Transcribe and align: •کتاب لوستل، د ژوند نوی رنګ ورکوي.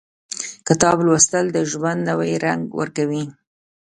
•کتاب 0.67 0.97
لوستل، 1.05 1.45
د 1.51 1.57
ژوند 1.71 1.99
نوی 2.09 2.31
رنګ 2.45 2.63
ورکوي. 2.79 3.23